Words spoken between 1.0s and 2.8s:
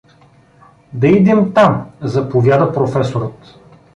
—Да идем там— заповяда